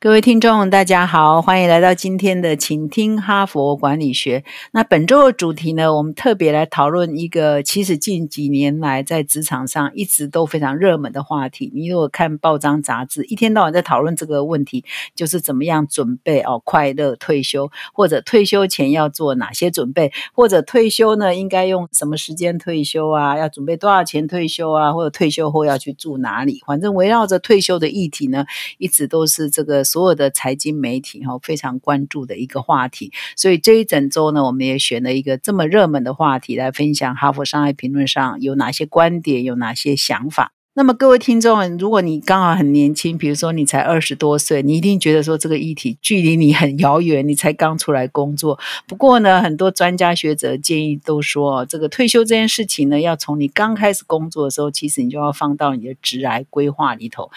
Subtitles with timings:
[0.00, 4.44] 各位听众，大家好，欢迎来到今天的请听哈佛管理学。
[4.70, 11.72] 那本周的主题呢，我们特别来讨论一个其实近几年来在职场上一直都非常热门的话题。
[11.74, 14.84] 你如果看报章杂志，一天到晚在讨论这个问题，
[15.16, 23.36] 就是怎么样准备哦快乐退休，或者退休前要做哪些准备，或者退休呢应该用什么时间退休啊？
[23.36, 24.92] 要准备多少钱退休啊？
[24.92, 26.62] 或者退休后要去住哪里？
[26.64, 28.46] 反正围绕着退休的议题呢，
[28.78, 29.84] 一直都是这个。
[29.88, 37.16] 所有的财经媒体哈非常关注的一个话题，所以这一整周呢，我们也选了一个这么热门的话题来分享。
[37.16, 40.52] 哈佛商业评论上有哪些观点，有哪些想法？
[40.74, 48.56] 那么各位听众，如果你刚好很年轻，比如说你才二十多岁，你一定觉得说这个议题距离你很遥远，你才刚出来工作。
[48.86, 57.28] 不过呢，很多专家学者建议都说，这个退休这件事情呢，要从你刚开始工作的时候，其实你就要放到你的职癌规划里头。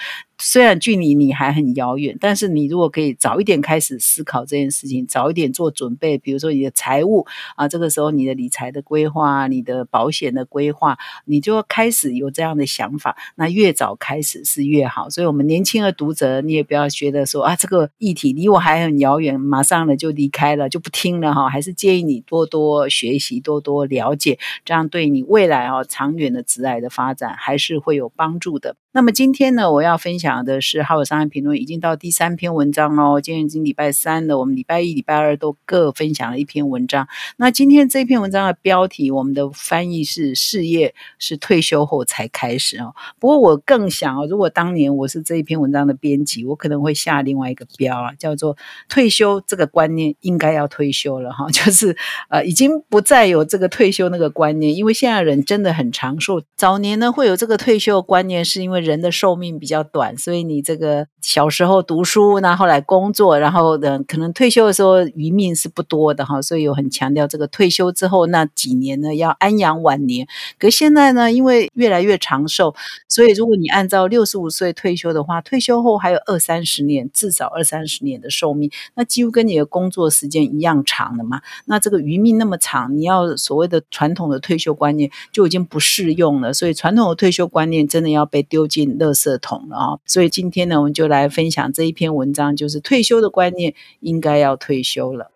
[0.41, 7.25] 虽然距离你还很遥远，但是你如果可以早一点开始思考这件事情，早一点做准备，比如说你的财务
[7.55, 13.15] 啊，这个时候你的理财的规划、你的保险的规划，你就开始有这样的想法。
[13.35, 15.09] 那越早开始是越好。
[15.09, 21.47] 所以，我们年轻的读者，你也不要觉得说啊，这个议题离我还很遥远，马上呢就离开了，就不听了哈。
[21.47, 28.75] 还是建议你多多学习，多多了解，这样对你未来啊长远的职业的发展还是会有帮助的。
[28.93, 33.21] 那么今天呢，我要分享的是《哈佛商业评论》已经到第三篇文章哦。
[33.21, 37.07] 今天已经礼拜三了，我们礼拜一、礼拜二都各分享了一篇文章。
[37.37, 42.93] 那今天这篇文章的标题，我们的翻译是“事业是退休后才开始”哦。
[43.17, 48.57] 不过我更想哦，如果当年我是这一篇文章的编辑，我可能会下另外一个标啊，叫做
[48.89, 51.95] “退休这个观念应该要退休了”哈， 就是
[52.27, 56.41] 呃，已经不再有这个退休那个观念，因为现在人真的很长寿。
[56.57, 70.27] 早年呢会有这个退休观念，是因为人的寿命比较短，所以你这个小时候读书，那后来工作，然后的可能退休的时候余命是不多的哈，所以有很强调这个退休之后那几年呢要安养晚年。
[70.59, 72.75] 可现在呢，因为越来越长寿，
[73.07, 81.41] 所以如果你按照六十五岁退休的话，退休后还有二三十年，至少二三十年的寿命，那几乎跟你的工作时间一样长的嘛。
[81.65, 89.99] 那这个余命那么长，你要所谓的传统的退休观念就已经不适用了，所以传统的退休观念真的要被丢进垃圾桶了啊！
[90.05, 95.29] 所以今天呢，我们就来分享这一篇文章，就是退休的观念应该要退休了。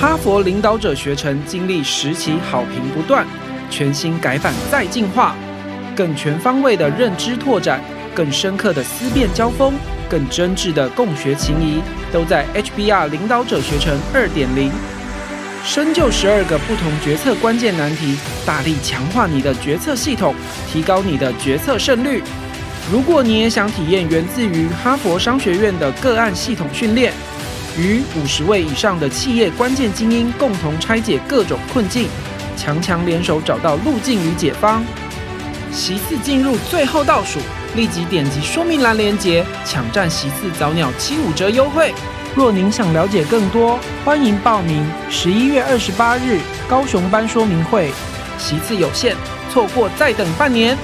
[0.00, 3.26] 哈佛领导者学程经历十期好评不断，
[3.70, 5.36] 全新改版再进化，
[5.94, 7.78] 更全方位的认知拓展，
[8.14, 9.74] 更深刻的思辨交锋，
[10.08, 14.72] 更真挚的共学情谊，都在 HBR 领导者学程二点零。
[15.64, 20.34] 深究十二个不同决策关键难题，大力强化你的决策系统，
[20.70, 22.22] 提高你的决策胜率。
[22.90, 27.12] 如果你也想体验源自于哈佛商学院的个案系统训练，
[27.78, 32.08] 与五十位以上的企业关键精英共同拆解各种困境，
[32.56, 34.84] 强强联手找到路径与解方，
[35.70, 37.38] 席次进入最后倒数，
[37.76, 41.94] 立即点击说明栏链接，抢占席次早鸟七五折优惠。
[42.34, 44.82] 若您想了解更多，欢迎报名。
[45.10, 47.92] 十一月二十八日高雄班说明会，
[48.38, 49.14] 席次有限，
[49.50, 50.74] 错过再等半年。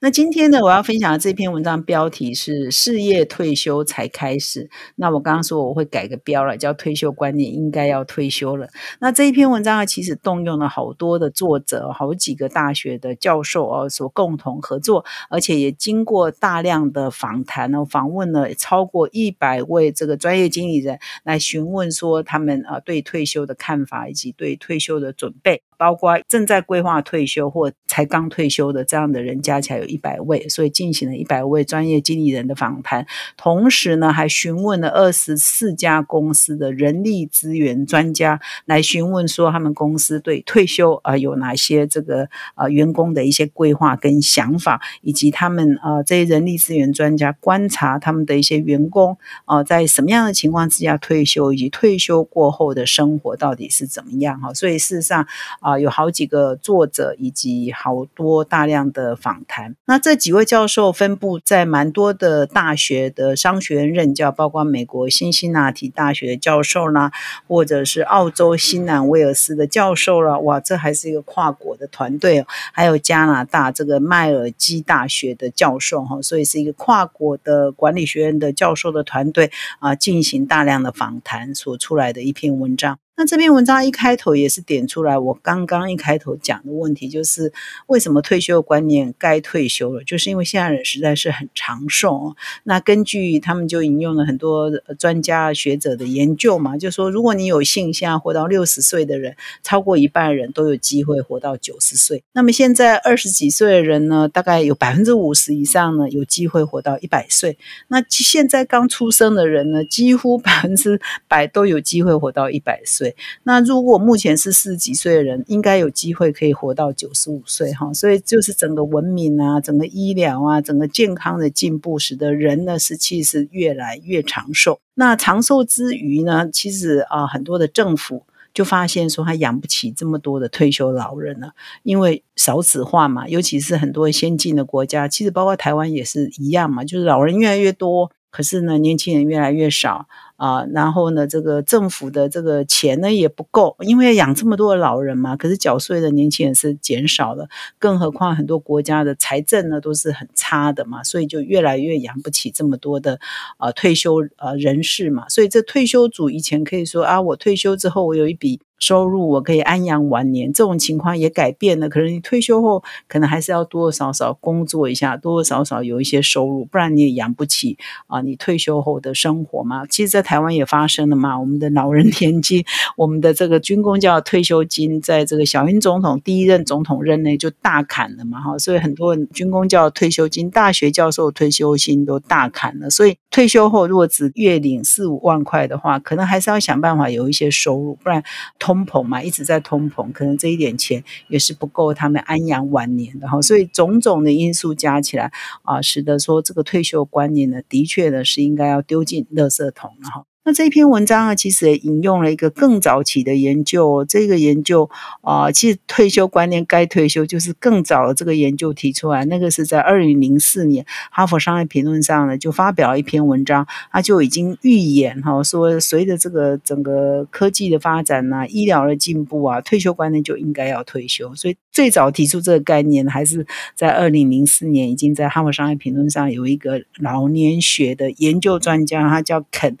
[0.00, 4.68] 那今天呢，我要分享的这篇文章标题是“事业退休才开始”。
[4.96, 8.68] 那我刚刚说我会改个标了，叫“退休观念应该要退休了”。
[9.00, 25.62] 那这一篇文章呢，其实动用了好多的作者，好几个大学的教授哦，所共同合作，而且也经过大量的访谈呢，访问了超过一百位这个专业经理人，来询问说他们啊对退休的看法，以及对退休的准备。
[25.76, 33.06] 包括正在规划退休或才刚退休的这样的人，加起来有一百位，所以进行了一百位专业经理人的访谈。
[33.36, 54.52] 同时呢，还询问了二十四家公司的人力资源专家，来询问说他们公司对退休啊有哪些这个啊员工的一些规划跟想法，以及他们啊这些人力资源专家观察他们的一些员工啊在什么样的情况之下退休，以及退休过后的生活到底是怎么样哈。
[54.54, 55.26] 所以事实上。
[55.66, 59.74] 啊，有好几个作者以及好多大量的访谈。
[59.86, 67.10] 那这几位教授分布在蛮多的大学的商学院任教，包括美国辛辛那提大学的教授啦，
[67.48, 70.38] 或者是澳洲新南威尔斯的教授啦。
[70.38, 72.46] 哇，这还是一个跨国的团队。
[72.72, 82.98] 还有加拿大这个麦尔基大学的教授哈，所以是一个跨国的管理学院的教授的团队啊，进行大量的访谈所出来的一篇文章。
[83.18, 87.50] 那这篇文章一开头也是点出来，我刚刚一开头讲的问题，就是
[87.86, 92.36] 为什么退休观念该退休了，就是因为现在人实在是很长寿。
[92.64, 102.22] 那根据他们就引用了很多专家学者的研究嘛，就说如果你有幸现在活到六十岁的人，超过一半人都有机会活到九十岁。
[102.34, 107.56] 那么现在二十几岁的人呢，大概有百分之五十以上呢有机会活到一百岁。
[107.88, 113.05] 那现在刚出生的人呢，几乎百分之百都有机会活到一百岁。
[113.42, 117.92] 那如果目前是四十几岁的人，应该有机会可以活到九十五岁哈。
[117.92, 124.80] 所以就是整个文明啊，整个医疗啊，整个健康的进步，使得人呢是其实越来越长寿。
[124.94, 128.22] 那长寿之余呢，其实啊很多的政府
[128.54, 131.52] 就发现说，他养不起这么多的退休老人了，
[131.82, 140.06] 因为少子化嘛，尤其是很多先进的国家，其实包括台湾也是一样嘛，就是老人越来越多，可是呢年轻人越来越少。
[140.36, 147.48] 啊，然后呢，这个政府的这个钱呢也不够，因为养这么多的老人嘛，可是缴税的年轻人是减少了，
[147.78, 153.18] 更何况很多国家的财政呢都是很差的嘛，所以就越来越养不起这么多的
[153.56, 158.60] 啊退休呃人士嘛，所以这退休组以前可以说啊，我退休之后我有一笔。
[158.78, 161.88] 收入我可以安养晚年，这种情况也改变了。
[161.88, 168.20] 可能你退休后，可能还是要多多少少工作一下，多多少少有一些收入，不然你也养不起啊。
[168.20, 171.40] 你退休后的生活嘛，其实，在台湾也发生了嘛。
[171.40, 172.64] 我们的老人年金，
[172.96, 178.58] 我们的这个军工叫退休金，在这个小英总统第一任总统任内就大砍了嘛，哈。
[178.58, 182.90] 所以很多人军工叫退休金，大学教授退休金都大砍了。
[182.90, 188.22] 所以退休后如果只月领四五万块的话，可能还是要想办法有一些收入，不然。
[188.66, 195.30] 通膨嘛，一直在通膨，可能这一点钱也是不够他们安养晚年的哈，所以种种的因素加起来
[195.62, 200.24] 啊，使得说这个退休观念呢，的确呢是应该要丢进垃圾桶了哈。
[200.46, 204.04] 那这篇文章啊，其实也引用了一个更早期的研究。
[204.04, 204.88] 这个研究
[205.22, 209.24] 啊，其实退休观念该退休，就是更早的这个研究提出来。
[209.24, 221.34] 那个是在二零零四年，《哈佛商业评论》上呢就发表了一篇文章，他就已经预言哈，说随着这个整个科技的发展呐，医疗的进步啊，退休观念就应该要退休。
[221.34, 223.44] 所以最早提出这个概念，还是
[223.74, 229.76] 在二零零四年，已经在《哈佛商业评论》上有一个老年学的研究专家，他叫肯。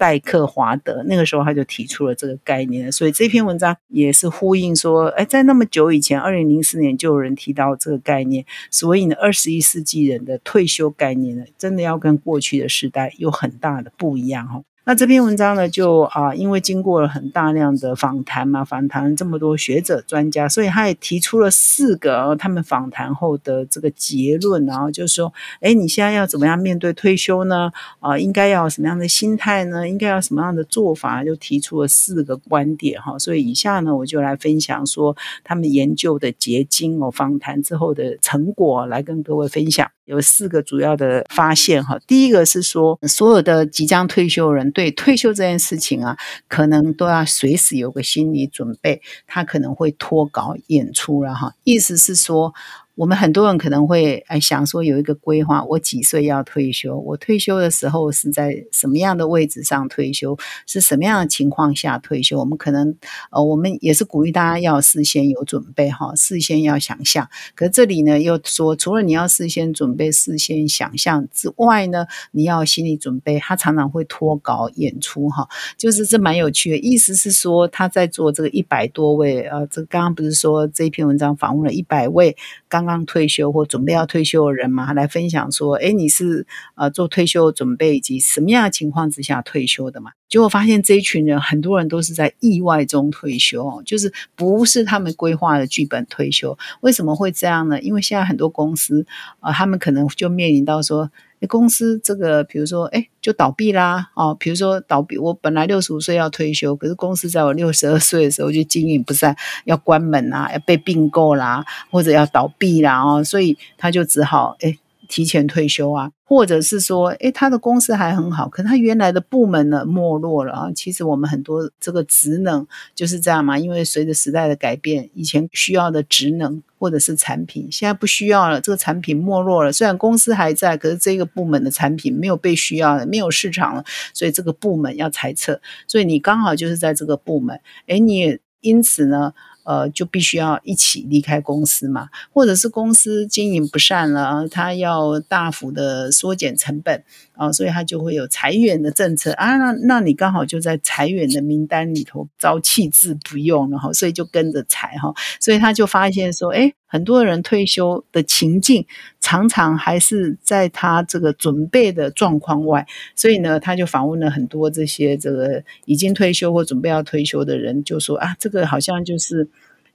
[0.00, 14.62] 戴克华德那个时候他就提出了这个概念，所以这篇文章也是呼应说，哎，在那么久以前，二零零四年就有人提到这个概念，所以呢，二十一世纪人的退休概念呢，真的要跟过去的时代有很大的不一样哈。
[14.84, 27.70] 那这篇文章呢，就啊，因为经过了很大量的访谈嘛，访谈这么多学者专家，所以他也提出了四个他们访谈后的这个结论，然后就是说，哎，你现在要怎么样面对退休呢？
[28.00, 29.88] 啊，应该要什么样的心态呢？
[29.88, 31.22] 应该要什么样的做法？
[31.22, 33.18] 就提出了四个观点哈。
[33.18, 39.88] 所以以下呢，我就来分享说他们研究的结晶哦，访谈之后的成果来跟各位分享。
[40.10, 41.98] 有四个主要的发现哈。
[42.06, 44.70] 第一个是说，所有的即将退休人。
[44.72, 46.16] 对退休这件事情啊，
[46.48, 51.54] 可能都要随时有个心理准备，他可能会脱稿演出了哈。
[51.64, 52.52] 意思是说。
[53.00, 56.98] 我们很多人可能会哎想说有一个规划，我几岁要退休？
[56.98, 60.36] 我退休的时候是在什么样的位置上退休？
[60.66, 62.38] 是什么样的情况下退休？
[62.38, 62.94] 我们可能
[63.30, 67.26] 呃，我们也是鼓励大家要事先有准备哈，事先要想象。
[67.54, 73.38] 可这里呢又说，除了你要事先准备、事先想象之外呢，你要心理准备。
[73.38, 76.76] 他常常会脱稿演出哈，就是这蛮有趣的。
[76.76, 82.36] 意思是说他在做这个一百多位呃，这刚刚不是说这篇文章访问了一百位
[82.70, 83.04] 刚刚。
[83.10, 86.46] 退休或准备要退休的人嘛，来分享说：“哎，你是
[86.76, 96.56] 呃做退休准备以及什么样的情况之下退休的嘛？”结果发现这一群人很多人都是在意外中退休，就是不是他们规划的剧本退休。
[96.82, 97.80] 为什么会这样呢？
[97.80, 99.04] 因为现在很多公司
[99.40, 101.10] 啊，他们可能就面临到说。
[101.46, 114.76] 公司这个，比如说，哎，就倒闭啦，哦，比如说倒闭，我本来六十五岁要退休，可是公司在我六十二岁的时候就经营不善，要关门啦，要被并购啦，或者要倒闭啦，哦，所以他就只好，哎。
[115.10, 120.70] 提前退休啊，或者是说，诶，他的公司还很好，可他原来的部门呢没落了啊。
[120.72, 122.64] 其实我们很多这个职能
[122.94, 129.72] 就是这样嘛，因为随着时代的改变，以前需要的职能或者是产品，现在不需要了，这个产品没落了。
[129.72, 135.60] 虽然公司还在，可是这个部门的产品没有被需要了，没有市场了，所以这个部门要裁撤。
[135.88, 139.34] 所以你刚好就是在这个部门，诶，你也因此呢。
[139.64, 149.56] 呃，就必须要一起离开公司嘛，或者是公司经营不善了，他要大幅的缩减成本啊，所以他就会有裁员的政策啊。
[149.56, 158.86] 那那你刚好就在裁员的名单里头遭弃置不用了哈，所以就跟着裁哈，所以他就发现说，哎，很多人退休的情境
[159.20, 169.48] 常常还是在他这个准备的状况外，所以呢，他就访问了很多这些这个已经退休或准备要退休的人，就说啊，这个好像就是。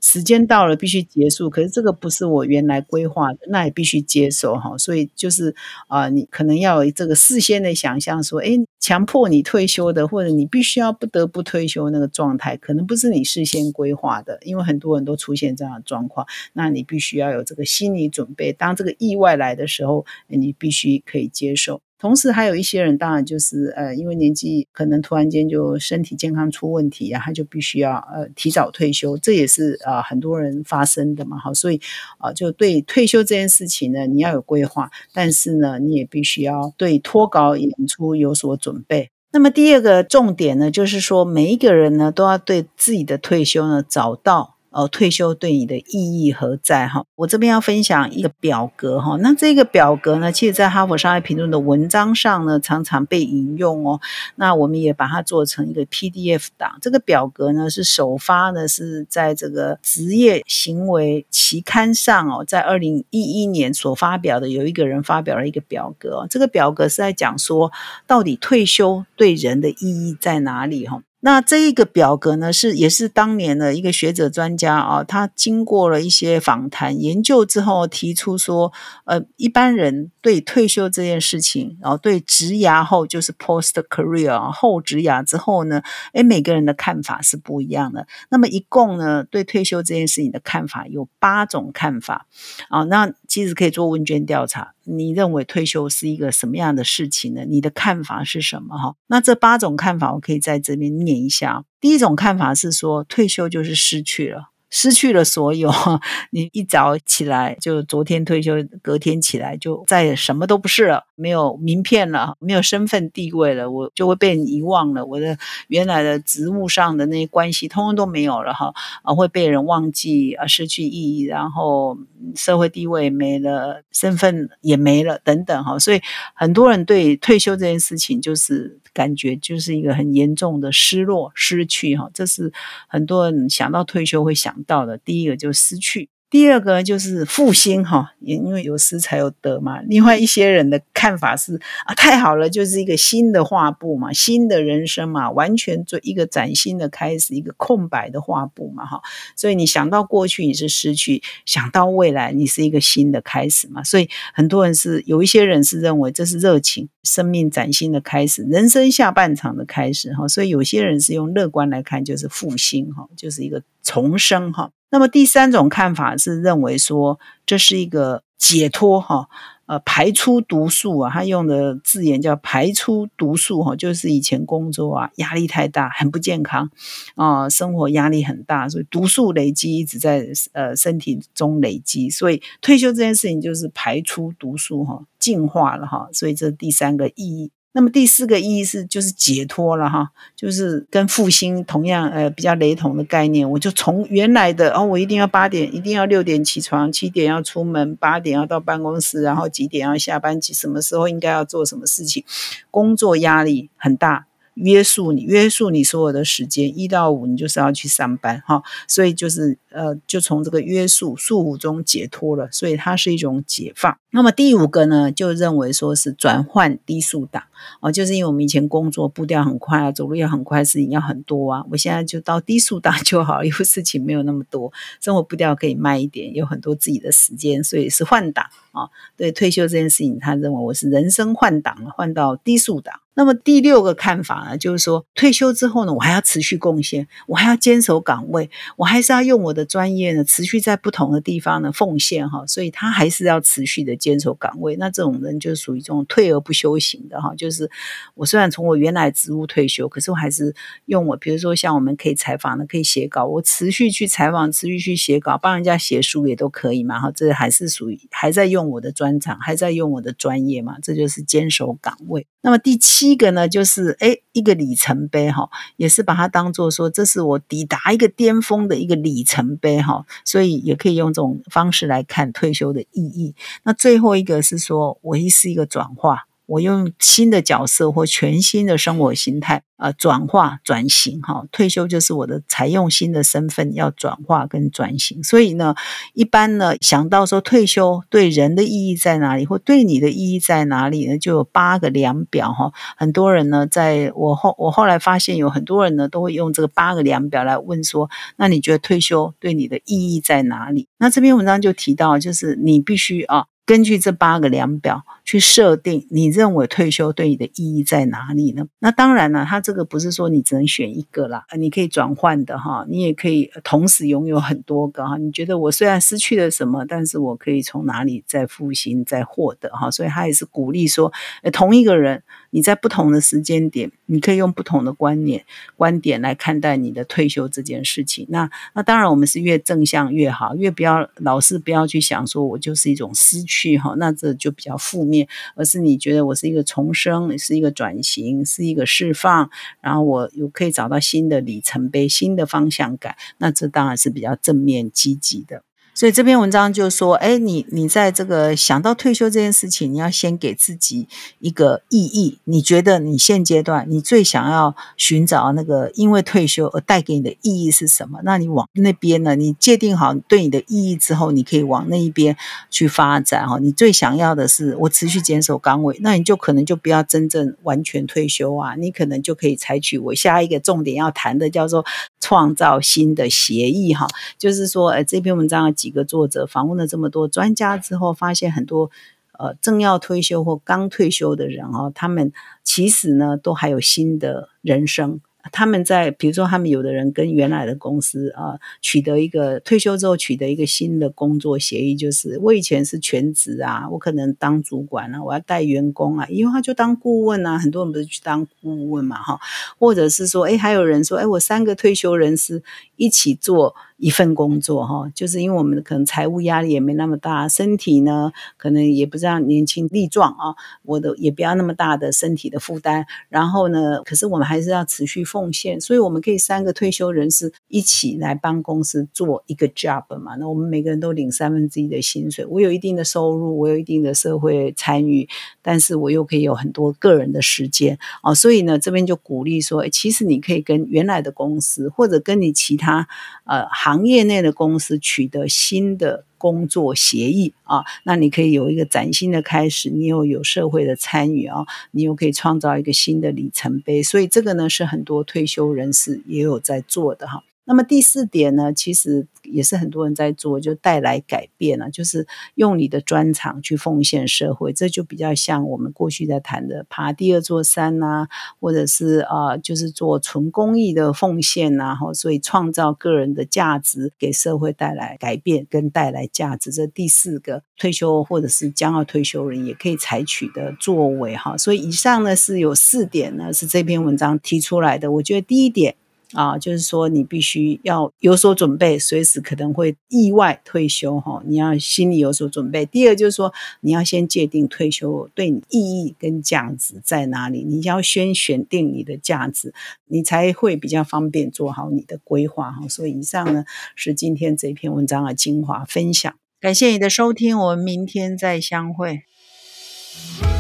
[0.05, 1.49] 时间到了，必须结束。
[1.49, 4.77] 可是这个不是我原来规划的，那也必须接受哈。
[4.77, 5.55] 所以就是
[5.87, 14.37] 啊，你可能要有这个事先的想象，说，哎，强迫你退休的，或者你必须要不得不退休那个状态，可能不是你事先规划的。
[14.43, 18.53] 因为很多人都出现这样的状况，那你必须要有这个心理准备。
[18.53, 21.81] 当这个意外来的时候，你必须可以接受。
[22.05, 31.81] 同时还有一些人，当然就是呃，因为年纪可能突然间就身体健康出问题，然后就必须要呃提早退休，这也是啊很多人发生的嘛，好，所以
[32.19, 39.09] 啊就对退休这件事情呢，你要有规划，但是呢，你也必须要对脱稿演出有所准备。
[39.31, 44.54] 那么第二个重点呢，就是说每一个人呢都要对自己的退休呢找到。
[44.75, 46.85] 呃，退休对你的意义何在？
[46.85, 49.15] 哈，我这边要分享一个表格哈。
[49.21, 54.01] 那这个表格呢，其实在哈佛商业评论的文章上呢，常常被引用哦。
[54.35, 56.77] 那我们也把它做成一个 PDF 档。
[56.81, 66.27] 这个表格呢，是首发呢是在这个职业行为期刊上哦，在二零一一年所发表的，有一个人发表了一个表格。
[66.29, 67.71] 这个表格是在讲说，
[68.05, 70.85] 到底退休对人的意义在哪里？
[70.85, 71.01] 哈。
[71.25, 78.71] 那这一个表格呢，是也是当年的一个学者专家啊，他经过了一些访谈研究之后，提出说，
[79.05, 85.81] 呃，一般人对退休这件事情，然后对职涯后就是 post career 后职涯之后呢，
[86.13, 88.05] 诶，每个人的看法是不一样的。
[88.29, 92.27] 那么一共呢，对退休这件事情的看法有八种看法
[92.69, 92.83] 啊。
[92.83, 94.75] 那其实可以做问卷调查。
[94.85, 97.43] 你认为退休是一个什么样的事情呢？
[97.43, 98.77] 你的看法是什么？
[98.77, 101.65] 哈，那这八种看法我可以在这边念一下。
[101.81, 104.51] 第一种看法是说，退休就是失去了。
[104.69, 105.71] 失去了所有，
[106.31, 121.97] 你一早起来就昨天退休，隔天起来就再也什么都不是了，没有名片了，没有身份地位了，我就会被人遗忘了，我的原来的职务上的那些关系通通都没有了哈，啊会被人忘记啊，失去意义，然后
[122.35, 126.01] 社会地位没了，身份也没了等等哈，所以
[126.33, 128.79] 很多人对退休这件事情就是。
[128.95, 132.53] 感觉就是一个很严重的失落、失去哈，这是
[132.87, 134.97] 很多人想到退休会想到的。
[134.97, 136.09] 第一个就是失去。
[136.27, 139.79] 第二个就是复兴哈，也因为有失才有得嘛。
[139.83, 149.01] 另外一些人的看法是啊，太好了，就是一个新的画布嘛，新的人生嘛，完全做一个崭新的开始，一个空白的画布嘛哈。
[149.37, 153.81] 所以你想到过去你是失去，想到未来你是一个新的开始嘛。
[153.81, 160.27] 所以很多人是有一些人是认为这是热情，生命崭新的开始，人生下半场的开始哈。
[160.27, 164.71] 所以有些人是用乐观来看，就是复兴哈，就是一个重生哈。
[164.89, 169.27] 那么第三种看法是认为说这是一个解脱哈，
[169.65, 176.69] 呃，排出毒素啊，他用的字眼叫排出毒素哈，就是以前工作啊压力太大，很不健康
[177.15, 187.51] 啊，生活压力很大，所以毒素累积一直在呃身体中累积，所以退休这件事情就是排出毒素哈，净化了哈，所以这第三个意义。
[187.77, 202.23] 那么第四个意义是就是解脱了哈，就是跟复兴同样呃比较雷同的概念，我就从原来的哦，我一定要八点，一定要六点起床，七点要出门，八点要到办公室，然后几点要下班，几什么时候应该要做什么事情，
[202.71, 204.27] 工作压力很大。
[204.55, 213.97] 约束你，约束你所有的时间，一到五你就是要去上班哈，所以就是呃，就从这个约束束缚中解脱了，所以它是一种解放。
[214.11, 217.43] 那么第五个呢，就认为说是转换低速档
[217.81, 224.71] 哦，就是因为我们以前工作步调很快啊，走路也很快，事情要很多啊，我现在就到低速档就好，因为事情没有那么多，
[225.01, 228.87] 生活步调可以慢一点，有很多自己的时间，所以是换档啊。
[229.17, 233.01] 对退休这件事情，他认为我是人生换档了，换到低速档。
[233.15, 242.45] 那么第六个看法呢，就是说退休之后呢，我还要持续贡献，我还要坚守岗位，我还是要用我的专业呢，持续在不同的地方呢奉献哈。
[242.45, 244.75] 所以他还是要持续的坚守岗位。
[244.75, 247.71] 那这种人就是属于这种退而不休型的哈，就是
[248.15, 250.53] 我虽然从我原来职务退休，可是我还是
[250.85, 257.11] 用我，比如说像我们可以采访的，可以写稿，我持续去采访，持续去写稿，帮人家写书也都可以嘛哈。
[257.11, 262.27] 这还是属于还在用我的专长，还在用我的专业嘛，这就是坚守岗位。
[262.45, 263.15] 那么第七。
[263.17, 273.35] 个呢，就是诶，一个里程碑哈，也是把它当做说，这是我抵达一个巅峰的一个里程碑哈，所以也可以用这种方式来看退休的意义。
[273.63, 276.27] 那最后一个是说，我是一个转化。
[276.47, 281.45] 我用新的角色或全新的生活形态，呃，转化转型哈。
[281.51, 285.23] 退休就是我的采用新的身份要转化跟转型。
[285.23, 285.75] 所以呢，
[286.13, 291.17] 一般呢想到说退休对人的意义在哪里，或对你的意义在哪里呢？
[291.17, 292.71] 就有八个量表哈。
[292.95, 300.87] 很多人呢，在我后我后来发现有很多人呢都会用这个八个量表来问说，那你觉得退休对你的意义在哪里？
[300.99, 303.45] 那这篇文章就提到，就是你必须啊。
[303.65, 308.67] 根据这八个量表去设定，你认为退休对你的意义在哪里呢？
[308.79, 315.17] 那当然了，他这个不是说你只能选一个啦，你可以转换的哈，你也可以同时拥有很多个哈。
[315.17, 319.89] 你觉得我虽然失去了什么，但是我可以从哪里再复兴、再获得哈？
[319.89, 321.11] 所以他也是鼓励说，
[321.51, 322.23] 同一个人。
[322.55, 325.43] 你在不同的时间点，你可以用不同的观念、
[325.75, 328.25] 观点来看待你的退休这件事情。
[328.29, 335.27] 那那当然，我们是越正向越好，越不要老是不要去想说我就是一种失去哈，那这就比较负面。
[335.55, 339.49] 而是你觉得我是一个重生，是一个转型，是一个释放，
[339.81, 345.63] 然后我有可以找到新的里程碑、新的方向感，那这当然是比较正面积极的。
[345.95, 351.07] 所以这篇文章就说，哎，你你在这个想到退休这件事情，你要先给自己
[351.39, 352.37] 一个意义。
[352.43, 358.19] 你觉得你现阶段你最想要寻找那个因为退休而带给你的意义是什么？
[358.25, 359.35] 那你往那边呢？
[359.35, 362.35] 你界定好对你的意义之后，你可以往那一边
[362.69, 363.57] 去发展哈。
[363.59, 368.75] 你最想要的是我持续坚守岗位，那你就可能就不要真正完全退休啊。
[368.75, 371.85] 你可能就可以采取我下一个重点要谈的叫做
[372.25, 374.07] 创造新的协议哈，
[374.39, 375.71] 就是说，呃，这篇文章。
[375.75, 378.89] 几个作者访问了这么多专家之后，发现很多
[379.37, 385.19] 呃正要退休或刚退休的人哦，他们其实呢都还有新的人生。
[385.51, 399.39] 他们在比如说，他们有的人跟原来的公司啊取得一个退休之后取得一个新的工作协议，就是我以前是全职啊，我可能当主管啊，我要带员工啊，因为他就当顾问啊，很多人不是去当顾问嘛哈，
[399.77, 402.63] 或者是说，哎，还有人说，哎，我三个退休人士
[402.95, 403.75] 一起做。
[403.97, 410.53] 一份工作哈，就是因为我们可能财务压力也没那么大，身体呢可能也不这样年轻力壮啊，
[410.83, 413.05] 我的也不要那么大的身体的负担。
[413.29, 420.35] 然后呢，可是我们还是要持续奉献，所以我们可以三个退休人士一起来帮公司做一个 job 嘛。
[420.35, 425.29] 那我们每个人都领三分之一的薪水，我有一定的收入，我有一定的社会参与，
[425.61, 428.33] 但是我又可以有很多个人的时间啊。
[428.33, 433.07] 所以呢，这边就鼓励说，其实你可以跟原来的公司或者跟你其他
[433.45, 433.65] 呃。
[433.85, 447.43] 行业内的公司取得新的工作协议啊，那你可以有一个崭新的开始，你又有社会的参与啊，你又可以创造一个新的里程碑，所以这个呢是很多退休人士也有在做的哈。
[447.65, 458.27] 那么第四点呢，其实也是很多人在做，就带来改变了，就是用你的专长去奉献社会，这就比较像我们过去在谈的爬第二座山呐，
[458.59, 471.57] 或者是啊，就是做纯公益的奉献呐，哈，所以创造个人的价值，给社会带来改变跟带来价值，这第四个退休或者是将要退休人也可以采取的作为哈。
[471.57, 475.11] 所以以上呢是有四点呢，是这篇文章提出来的。
[475.13, 475.95] 我觉得第一点。
[476.35, 482.85] 啊，就是说你必须要有所准备，随时可能会意外退休哈，你要心里有所准备。
[482.85, 489.73] 第二就是说，你要先界定退休对你意义跟价值在哪里，你要先选定你的价值，
[490.07, 492.87] 你才会比较方便做好你的规划哈。
[492.87, 493.63] 所以以上呢
[493.95, 499.21] 是今天这篇文章的精华分享，感谢你的收听，我们明天再相会。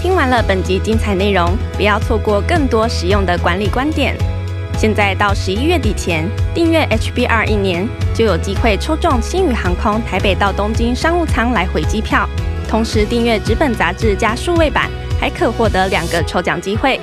[0.01, 4.34] 听完了本集精彩内容，不要错过更多实用的管理观点。
[4.77, 12.27] 现在到十一月底前订阅 HBR 一年，就有机会抽中新宇航空台北到东京商务舱来回机票。
[12.67, 16.99] 同时订阅纸本杂志加数位版，还可获得两个抽奖机会。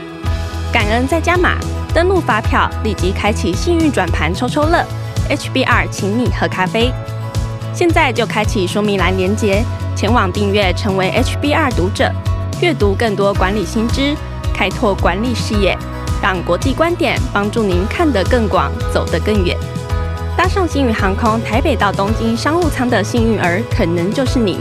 [0.71, 1.57] 感恩再加码，
[1.95, 4.85] 登录发票立即开启幸运转盘抽抽乐。
[5.31, 6.93] HBR 请你喝咖啡。
[7.73, 9.65] 现在就开启说明栏连接，
[9.97, 12.13] 前往订阅成为 HBR 读者，
[12.61, 14.15] 阅读更多管理新知。
[14.53, 15.77] 开拓管理视野，
[16.23, 19.59] 让国际观点帮助您看得更广，走得更远。
[20.37, 24.61] 搭上星宇航空台北到东京商务舱的幸运儿，可能就是你。